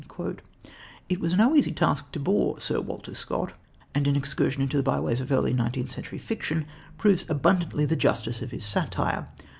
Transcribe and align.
It 1.09 1.19
was 1.19 1.35
no 1.35 1.55
easy 1.55 1.71
task 1.71 2.11
to 2.13 2.19
bore 2.19 2.59
Sir 2.59 2.81
Walter 2.81 3.13
Scott, 3.13 3.53
and 3.93 4.07
an 4.07 4.15
excursion 4.15 4.63
into 4.63 4.75
the 4.75 4.81
byeways 4.81 5.19
of 5.19 5.31
early 5.31 5.53
nineteenth 5.53 5.91
century 5.91 6.17
fiction 6.17 6.65
proves 6.97 7.23
abundantly 7.29 7.85
the 7.85 7.95
justice 7.95 8.41
of 8.41 8.49
his 8.49 8.65
satire. 8.65 9.27